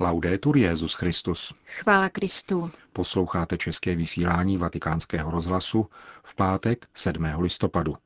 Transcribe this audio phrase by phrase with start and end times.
[0.00, 1.54] Laudetur Jezus Christus.
[1.66, 2.70] Chvála Kristu.
[2.92, 5.86] Posloucháte české vysílání Vatikánského rozhlasu
[6.22, 7.24] v pátek 7.
[7.38, 7.96] listopadu.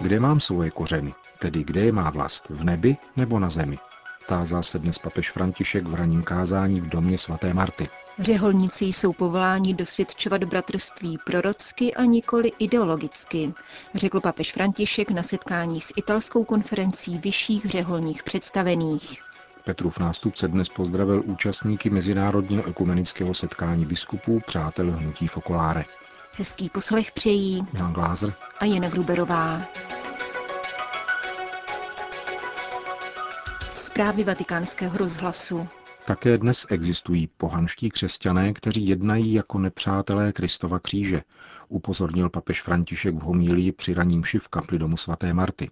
[0.00, 3.78] Kde mám svoje kořeny, tedy kde je má vlast, v nebi nebo na zemi?
[4.26, 7.88] Tázal se dnes papež František v raním kázání v domě svaté Marty.
[8.18, 13.52] Řeholníci jsou povoláni dosvědčovat bratrství prorocky a nikoli ideologicky,
[13.94, 19.22] řekl papež František na setkání s italskou konferencí vyšších řeholních představených.
[19.64, 25.84] Petrův nástupce dnes pozdravil účastníky Mezinárodního ekumenického setkání biskupů Přátel hnutí Fokoláre.
[26.32, 29.62] Hezký poslech přejí Jan Glázer a Jana Gruberová.
[33.92, 35.68] Zprávy vatikánského rozhlasu.
[36.06, 41.22] Také dnes existují pohanští křesťané, kteří jednají jako nepřátelé Kristova kříže,
[41.68, 45.70] upozornil papež František v homílii při raním v kapli domu svaté Marty.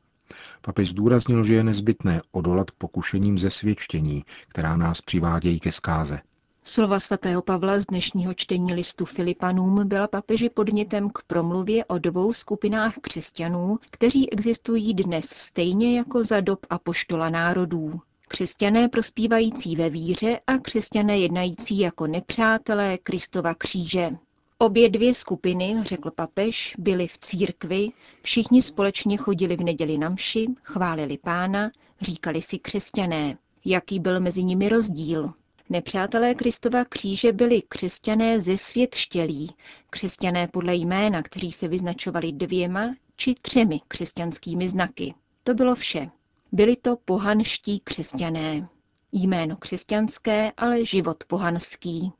[0.60, 6.20] Papež zdůraznil, že je nezbytné odolat pokušením ze svědčení, která nás přivádějí ke zkáze.
[6.64, 12.32] Slova svatého Pavla z dnešního čtení listu Filipanům byla papeži podnětem k promluvě o dvou
[12.32, 18.00] skupinách křesťanů, kteří existují dnes stejně jako za dob apoštola národů.
[18.32, 24.10] Křesťané prospívající ve víře a křesťané jednající jako nepřátelé Kristova kříže.
[24.58, 27.88] Obě dvě skupiny, řekl papež, byly v církvi,
[28.22, 33.38] všichni společně chodili v neděli na mši, chválili pána, říkali si křesťané.
[33.64, 35.32] Jaký byl mezi nimi rozdíl?
[35.68, 39.50] Nepřátelé Kristova kříže byli křesťané ze svět štělí,
[39.90, 45.14] křesťané podle jména, kteří se vyznačovali dvěma či třemi křesťanskými znaky.
[45.44, 46.10] To bylo vše.
[46.52, 48.68] Byli to pohanští křesťané.
[49.12, 52.12] Jméno křesťanské, ale život pohanský.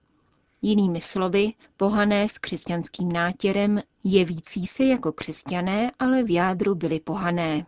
[0.63, 7.67] Jinými slovy, pohané s křesťanským nátěrem, jevící se jako křesťané, ale v jádru byli pohané.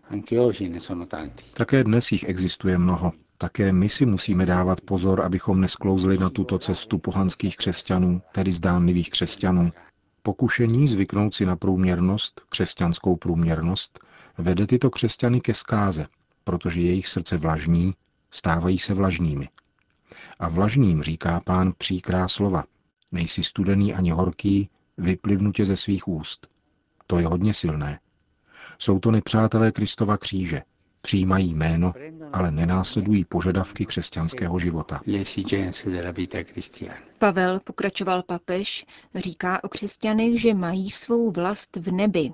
[1.54, 3.12] Také dnes jich existuje mnoho.
[3.38, 9.10] Také my si musíme dávat pozor, abychom nesklouzli na tuto cestu pohanských křesťanů, tedy zdánlivých
[9.10, 9.72] křesťanů.
[10.22, 14.00] Pokušení zvyknout si na průměrnost, křesťanskou průměrnost,
[14.38, 16.06] vede tyto křesťany ke zkáze,
[16.44, 17.94] protože jejich srdce vlažní,
[18.30, 19.48] stávají se vlažnými.
[20.38, 22.64] A vlažným říká pán příkrá slova.
[23.12, 26.48] Nejsi studený ani horký, vyplivnutě ze svých úst.
[27.06, 28.00] To je hodně silné.
[28.78, 30.62] Jsou to nepřátelé Kristova kříže.
[31.00, 31.92] Přijímají jméno,
[32.32, 35.00] ale nenásledují požadavky křesťanského života.
[37.18, 42.32] Pavel, pokračoval papež, říká o křesťanech, že mají svou vlast v nebi.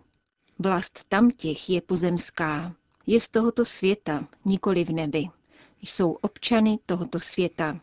[0.58, 2.74] Vlast tamtěch je pozemská,
[3.08, 5.28] je z tohoto světa, nikoli v nebi.
[5.82, 7.80] Jsou občany tohoto světa.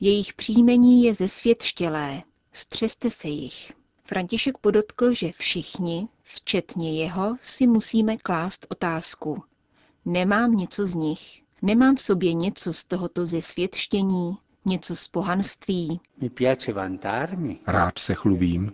[0.00, 2.22] Jejich příjmení je ze svět štělé.
[2.52, 3.72] Střeste se jich.
[4.04, 9.42] František podotkl, že všichni, včetně jeho, si musíme klást otázku.
[10.04, 11.42] Nemám něco z nich.
[11.62, 16.00] Nemám v sobě něco z tohoto zesvětštění, něco z pohanství.
[17.66, 18.72] Rád se chlubím,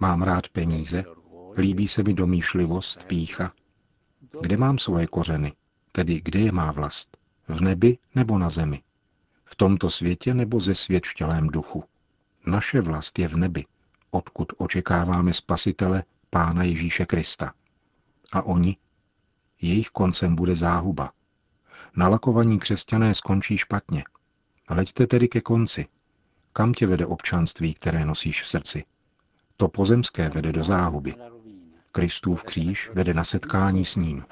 [0.00, 1.04] mám rád peníze,
[1.58, 3.52] líbí se mi domýšlivost, pícha,
[4.40, 5.52] kde mám svoje kořeny,
[5.92, 7.16] tedy kde je má vlast?
[7.48, 8.82] V nebi nebo na zemi?
[9.44, 11.84] V tomto světě nebo ze světštělém duchu?
[12.46, 13.64] Naše vlast je v nebi,
[14.10, 17.52] odkud očekáváme spasitele Pána Ježíše Krista.
[18.32, 18.76] A oni?
[19.60, 21.12] Jejich koncem bude záhuba.
[21.96, 24.04] Nalakovaní křesťané skončí špatně.
[24.70, 25.86] Leďte tedy ke konci.
[26.52, 28.84] Kam tě vede občanství, které nosíš v srdci?
[29.56, 31.14] To pozemské vede do záhuby.
[31.92, 34.24] Kristův kříž vede na setkání s ním.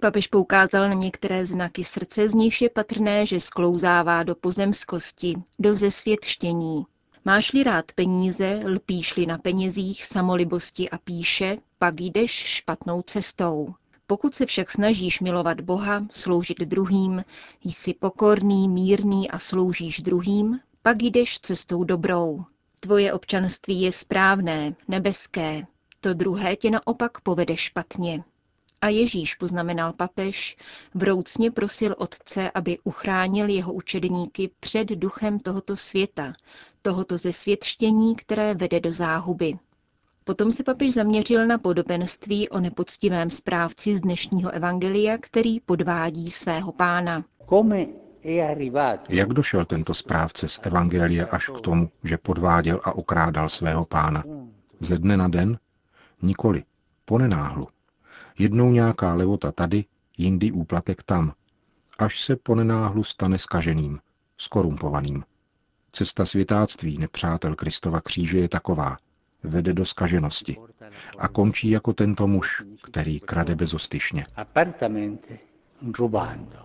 [0.00, 5.74] Papež poukázal na některé znaky srdce, z nichž je patrné, že sklouzává do pozemskosti, do
[5.74, 6.86] zesvětštění.
[7.24, 13.66] Máš-li rád peníze, lpíš-li na penězích, samolibosti a píše, pak jdeš špatnou cestou.
[14.06, 17.24] Pokud se však snažíš milovat Boha, sloužit druhým,
[17.64, 22.44] jsi pokorný, mírný a sloužíš druhým, pak jdeš cestou dobrou.
[22.80, 25.66] Tvoje občanství je správné, nebeské,
[26.02, 28.24] to druhé tě naopak povede špatně.
[28.80, 30.56] A Ježíš, poznamenal papež,
[30.94, 36.32] vroucně prosil Otce, aby uchránil jeho učedníky před duchem tohoto světa,
[36.82, 39.58] tohoto zesvětštění, které vede do záhuby.
[40.24, 46.72] Potom se papež zaměřil na podobenství o nepoctivém správci z dnešního evangelia, který podvádí svého
[46.72, 47.24] pána.
[49.08, 54.24] Jak došel tento správce z evangelia až k tomu, že podváděl a okrádal svého pána?
[54.80, 55.58] Ze dne na den?
[56.22, 56.64] Nikoli.
[57.04, 57.68] Ponenáhlu.
[58.38, 59.84] Jednou nějaká levota tady,
[60.18, 61.32] jindy úplatek tam.
[61.98, 64.00] Až se ponenáhlu stane skaženým,
[64.36, 65.24] skorumpovaným.
[65.92, 68.96] Cesta světáctví nepřátel Kristova kříže je taková.
[69.42, 70.56] Vede do skaženosti.
[71.18, 74.26] A končí jako tento muž, který krade bezostyšně.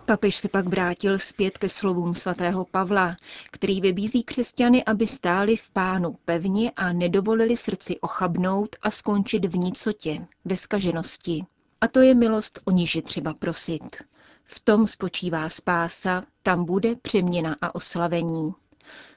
[0.06, 3.18] Papež se pak vrátil zpět ke slovům svatého Pavla,
[3.52, 9.58] který vybízí křesťany, aby stáli v pánu pevně a nedovolili srdci ochabnout a skončit v
[9.58, 11.46] nicotě, ve skaženosti.
[11.82, 13.98] A to je milost, o níž je třeba prosit.
[14.44, 18.54] V tom spočívá spása, tam bude přeměna a oslavení.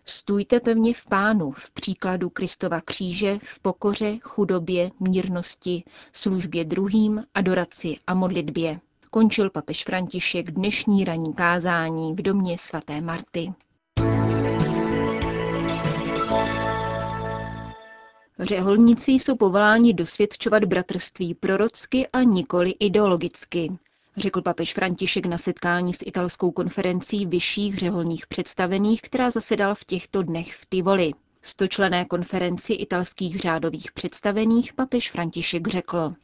[0.04, 7.96] Stůjte pevně v pánu, v příkladu Kristova kříže, v pokoře, chudobě, mírnosti, službě druhým, adoraci
[8.06, 8.80] a modlitbě.
[9.10, 13.52] Končil papež František dnešní ranní kázání v domě svaté Marty.
[18.38, 23.70] Řeholníci jsou povoláni dosvědčovat bratrství prorocky a nikoli ideologicky
[24.16, 30.22] řekl papež František na setkání s italskou konferencí vyšších řeholních představených, která zasedala v těchto
[30.22, 31.10] dnech v Tivoli.
[31.42, 36.14] Stočlené konferenci italských řádových představených papež František řekl.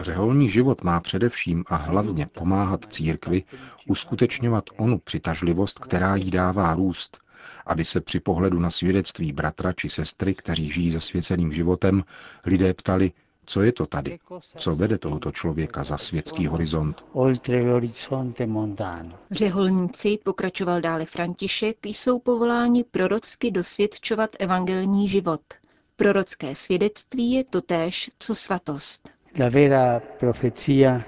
[0.00, 3.44] Řeholní život má především a hlavně pomáhat církvi
[3.88, 7.20] uskutečňovat onu přitažlivost, která jí dává růst,
[7.66, 12.04] aby se při pohledu na svědectví bratra či sestry, kteří žijí zasvěceným životem,
[12.44, 13.12] lidé ptali,
[13.46, 14.18] co je to tady?
[14.56, 17.04] Co vede tohoto člověka za světský horizont?
[19.30, 25.40] Řeholníci, pokračoval dále František, jsou povoláni prorocky dosvědčovat evangelní život.
[25.98, 29.12] Prorocké svědectví je totéž, co svatost.
[29.38, 31.04] La vera profecia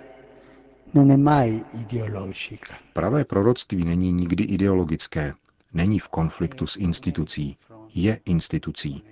[0.94, 2.74] non è mai ideologica.
[2.92, 5.34] Pravé proroctví není nikdy ideologické,
[5.72, 7.56] není v konfliktu s institucí,
[7.94, 9.02] je institucí.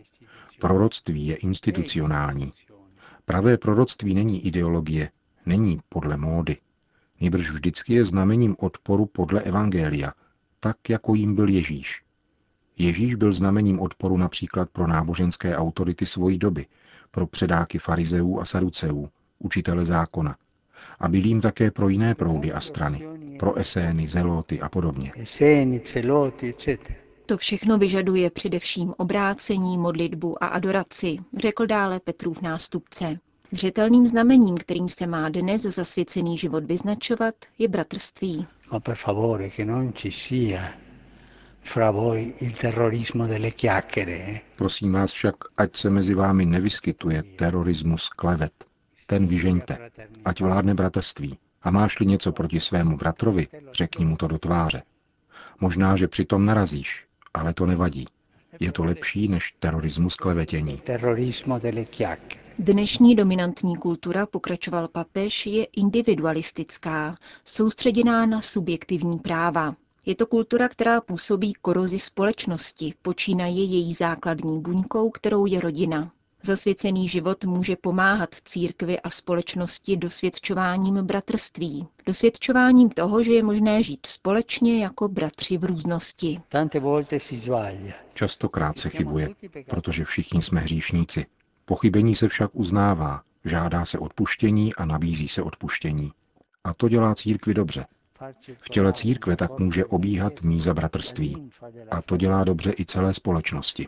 [0.61, 2.53] Proroctví je institucionální.
[3.25, 5.11] Pravé proroctví není ideologie,
[5.47, 6.57] není podle módy.
[7.21, 10.13] Nýbrž vždycky je znamením odporu podle Evangelia,
[10.61, 12.06] tak jako jim byl Ježíš.
[12.79, 16.67] Ježíš byl znamením odporu například pro náboženské autority svojí doby,
[17.11, 19.09] pro předáky farizeů a saduceů,
[19.39, 20.37] učitele zákona.
[21.01, 23.09] A byl jim také pro jiné proudy a strany,
[23.39, 25.13] pro esény, zeloty a podobně.
[27.27, 33.19] To všechno vyžaduje především obrácení, modlitbu a adoraci, řekl dále Petrův nástupce.
[33.51, 38.47] Zřetelným znamením, kterým se má dnes zasvěcený život vyznačovat, je bratrství.
[44.57, 48.53] Prosím vás však, ať se mezi vámi nevyskytuje terorismus klevet.
[49.07, 49.91] Ten vyžeňte,
[50.25, 51.39] ať vládne bratrství.
[51.63, 54.83] A máš-li něco proti svému bratrovi, řekni mu to do tváře.
[55.61, 58.07] Možná, že přitom narazíš, ale to nevadí.
[58.61, 60.83] Je to lepší než terorismus klevetění.
[62.59, 67.15] Dnešní dominantní kultura, pokračoval papež, je individualistická,
[67.45, 69.75] soustředěná na subjektivní práva.
[70.09, 76.13] Je to kultura, která působí korozi společnosti, počínaje její základní buňkou, kterou je rodina.
[76.43, 81.87] Zasvěcený život může pomáhat církvi a společnosti dosvědčováním bratrství.
[82.07, 86.41] Dosvědčováním toho, že je možné žít společně jako bratři v různosti.
[88.15, 89.29] Častokrát se chybuje,
[89.71, 91.27] protože všichni jsme hříšníci.
[91.65, 96.13] Pochybení se však uznává, žádá se odpuštění a nabízí se odpuštění.
[96.65, 97.87] A to dělá církvi dobře.
[98.61, 101.51] V těle církve tak může obíhat míza bratrství.
[101.91, 103.87] A to dělá dobře i celé společnosti.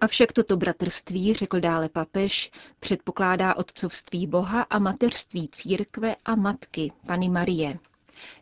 [0.00, 7.28] Avšak toto bratrství, řekl dále papež, předpokládá otcovství Boha a mateřství církve a matky, Pany
[7.28, 7.78] Marie.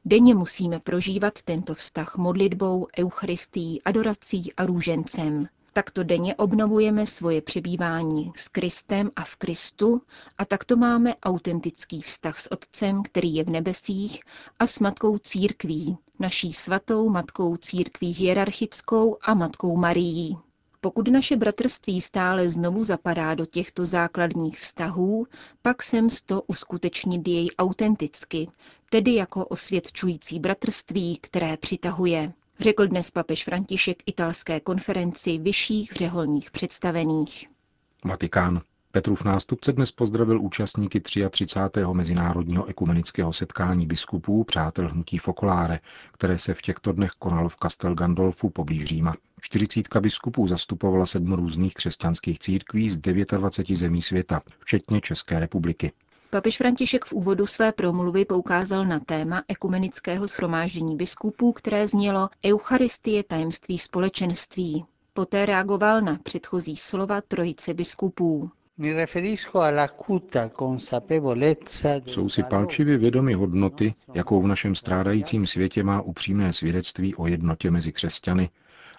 [0.05, 5.49] Denně musíme prožívat tento vztah modlitbou, eucharistií, adorací a růžencem.
[5.77, 10.03] Takto denně obnovujeme svoje přebývání s Kristem a v Kristu
[10.39, 14.21] a takto máme autentický vztah s Otcem, který je v nebesích,
[14.59, 20.37] a s Matkou Církví, naší svatou Matkou Církví hierarchickou a Matkou Marií.
[20.81, 25.27] Pokud naše bratrství stále znovu zapadá do těchto základních vztahů,
[25.63, 28.49] pak jsem to uskutečnit jej autenticky,
[28.91, 37.47] tedy jako osvědčující bratrství, které přitahuje řekl dnes papež František italské konferenci vyšších řeholních představených.
[38.05, 38.61] Vatikán.
[38.97, 41.81] Petrův nástupce dnes pozdravil účastníky 33.
[41.93, 45.81] mezinárodního ekumenického setkání biskupů přátel hnutí Fokoláre,
[46.13, 49.15] které se v těchto dnech konalo v Castel Gandolfu poblíž Říma.
[49.41, 55.93] 40 biskupů zastupovala sedm různých křesťanských církví z 29 zemí světa, včetně České republiky.
[56.31, 63.23] Papež František v úvodu své promluvy poukázal na téma ekumenického schromáždění biskupů, které znělo Eucharistie
[63.25, 64.85] tajemství společenství.
[65.13, 68.51] Poté reagoval na předchozí slova trojice biskupů.
[72.07, 77.71] Jsou si palčivě vědomi hodnoty, jakou v našem strádajícím světě má upřímné svědectví o jednotě
[77.71, 78.51] mezi křesťany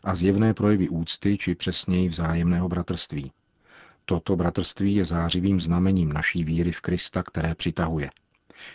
[0.03, 3.31] a zjevné projevy úcty či přesněji vzájemného bratrství.
[4.09, 8.09] Toto bratrství je zářivým znamením naší víry v Krista, které přitahuje.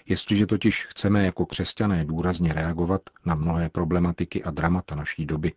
[0.06, 5.52] Jestliže totiž chceme jako křesťané důrazně reagovat na mnohé problematiky a dramata naší doby,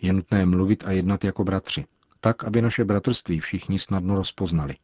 [0.00, 1.84] je nutné mluvit a jednat jako bratři,
[2.20, 4.76] tak, aby naše bratrství všichni snadno rozpoznali.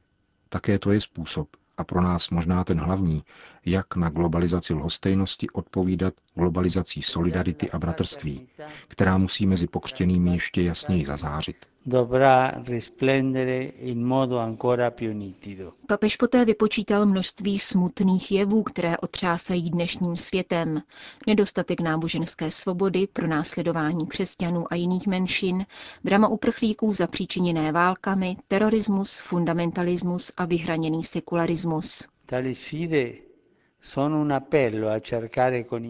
[0.48, 3.24] Také to je způsob, a pro nás možná ten hlavní,
[3.66, 8.48] jak na globalizaci lhostejnosti odpovídat globalizací solidarity a bratrství,
[8.88, 11.73] která musí mezi pokřtěnými ještě jasněji zazářit.
[15.86, 20.82] Papež poté vypočítal množství smutných jevů, které otřásají dnešním světem.
[21.26, 25.66] Nedostatek náboženské svobody, pronásledování křesťanů a jiných menšin,
[26.04, 32.06] drama uprchlíků zapříčiněné válkami, terorismus, fundamentalismus a vyhraněný sekularismus.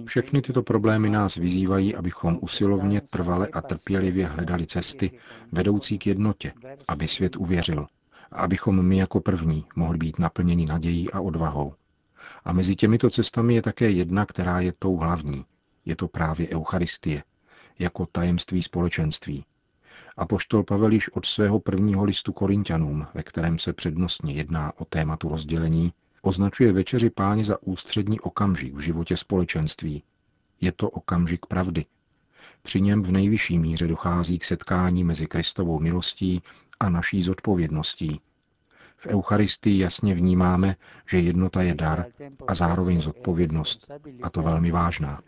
[0.06, 5.18] Všechny tyto problémy nás vyzývají, abychom usilovně, trvale a trpělivě hledali cesty
[5.52, 6.52] vedoucí k jednotě,
[6.88, 7.86] aby svět uvěřil
[8.32, 11.74] a abychom my jako první mohli být naplněni nadějí a odvahou.
[12.44, 15.44] A mezi těmito cestami je také jedna, která je tou hlavní.
[15.84, 17.22] Je to právě Eucharistie,
[17.78, 19.44] jako tajemství společenství.
[20.16, 24.84] A poštol Pavel již od svého prvního listu Korintianům, ve kterém se přednostně jedná o
[24.84, 25.92] tématu rozdělení,
[26.24, 30.02] označuje večeři páně za ústřední okamžik v životě společenství.
[30.60, 31.84] Je to okamžik pravdy.
[32.62, 36.42] Při něm v nejvyšší míře dochází k setkání mezi Kristovou milostí
[36.80, 38.20] a naší zodpovědností,
[38.96, 40.76] v Eucharistii jasně vnímáme,
[41.08, 42.06] že jednota je dar
[42.46, 43.90] a zároveň zodpovědnost,
[44.22, 45.20] a to velmi vážná.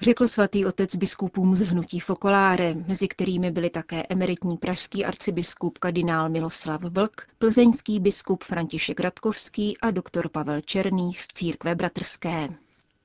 [0.00, 6.28] Řekl svatý otec biskupům z hnutí Fokoláre, mezi kterými byli také emeritní pražský arcibiskup kardinál
[6.28, 12.48] Miloslav Vlk, plzeňský biskup František Radkovský a doktor Pavel Černý z církve bratrské.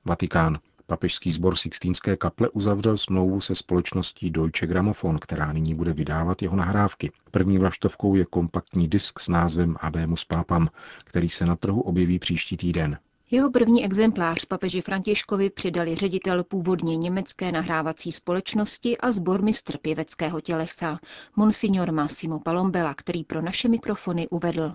[0.04, 0.58] Vatikán.
[0.90, 6.56] Papežský sbor Sixtínské kaple uzavřel smlouvu se společností Deutsche Grammophon, která nyní bude vydávat jeho
[6.56, 7.12] nahrávky.
[7.30, 10.68] První vlaštovkou je kompaktní disk s názvem Abemus Papam,
[11.04, 12.98] který se na trhu objeví příští týden.
[13.32, 20.98] Jeho první exemplář papeži Františkovi přidali ředitel původně německé nahrávací společnosti a sbormistr pěveckého tělesa,
[21.36, 24.74] monsignor Massimo Palombela, který pro naše mikrofony uvedl.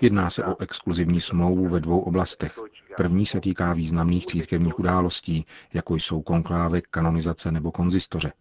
[0.00, 2.58] Jedná se o exkluzivní smlouvu ve dvou oblastech.
[2.96, 8.32] První se týká významných církevních událostí, jako jsou konklávy, kanonizace nebo konzistoře.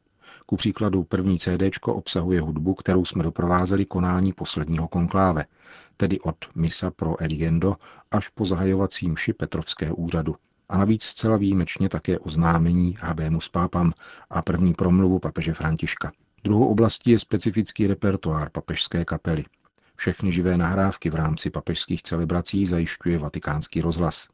[0.46, 5.46] Ku příkladu první CD obsahuje hudbu, kterou jsme doprovázeli konání posledního konkláve,
[5.98, 7.76] tedy od Misa pro Eligendo
[8.12, 10.36] až po zahajovací mši Petrovské úřadu.
[10.70, 13.94] A navíc zcela výjimečně také oznámení Habemus Pápam
[14.30, 16.12] a první promluvu papeže Františka.
[16.44, 19.46] Druhou oblastí je specifický repertoár papežské kapely.
[19.96, 24.28] Všechny živé nahrávky v rámci papežských celebrací zajišťuje vatikánský rozhlas.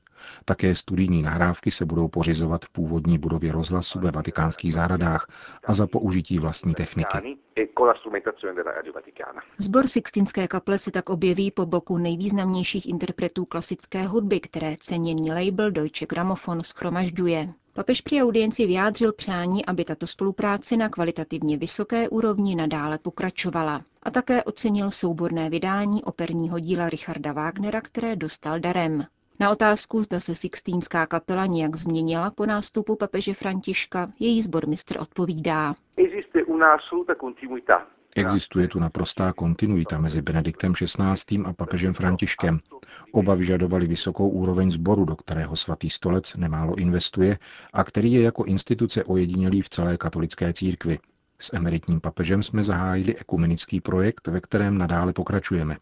[0.46, 5.28] Také studijní nahrávky se budou pořizovat v původní budově rozhlasu ve vatikánských zahradách
[5.66, 7.38] a za použití vlastní techniky.
[9.58, 15.72] Zbor Sixtinské kaple se tak objeví po boku nejvýznamnějších interpretů klasické hudby, které ceněný label
[15.72, 17.54] Deutsche Grammophon schromažďuje.
[17.74, 23.82] Papež při audienci vyjádřil přání, aby tato spolupráce na kvalitativně vysoké úrovni nadále pokračovala.
[24.04, 29.06] A také ocenil souborné vydání operního díla Richarda Wagnera, které dostal darem.
[29.40, 35.76] Na otázku, zda se Sixtínská kapela nějak změnila po nástupu papeže Františka, její zbormistr odpovídá.
[38.16, 41.44] Existuje tu naprostá kontinuita mezi Benediktem XVI.
[41.46, 42.60] a papežem Františkem.
[43.12, 47.38] Oba vyžadovali vysokou úroveň sboru, do kterého svatý stolec nemálo investuje
[47.74, 51.00] a který je jako instituce ojedinělý v celé katolické církvi.
[51.40, 55.78] S emeritním papežem jsme zahájili ekumenický projekt, ve kterém nadále pokračujeme.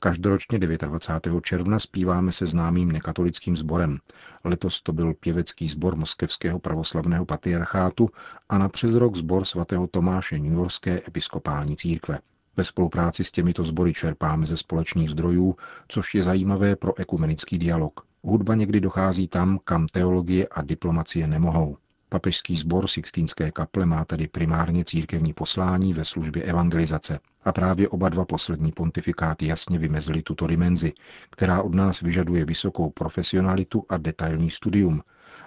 [0.00, 1.44] Každoročně 29.
[1.44, 3.98] června zpíváme se známým nekatolickým sborem.
[4.44, 8.10] Letos to byl pěvecký sbor Moskevského pravoslavného patriarchátu
[8.48, 12.18] a na přes rok sbor svatého Tomáše Newyorské episkopální církve.
[12.56, 15.56] Ve spolupráci s těmito sbory čerpáme ze společných zdrojů,
[15.88, 18.00] což je zajímavé pro ekumenický dialog.
[18.22, 21.76] Hudba někdy dochází tam, kam teologie a diplomacie nemohou.
[22.08, 27.20] Papežský sbor Sixtínské kaple má tedy primárně církevní poslání ve službě evangelizace.
[27.44, 30.92] A právě oba dva poslední pontifikáty jasně vymezily tuto dimenzi,
[31.30, 35.02] která od nás vyžaduje vysokou profesionalitu a detailní studium,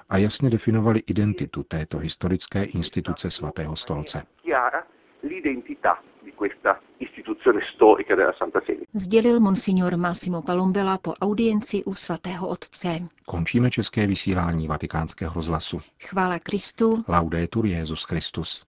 [0.09, 4.23] a jasně definovali identitu této historické instituce svatého stolce.
[8.93, 12.99] Sdělil monsignor Massimo Palombela po audienci u svatého otce.
[13.25, 15.81] Končíme české vysílání vatikánského rozhlasu.
[16.03, 17.03] Chvála Kristu.
[17.07, 18.65] Laudetur Jezus Christus.